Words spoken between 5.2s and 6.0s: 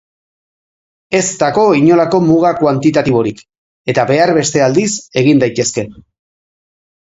egin daitezke.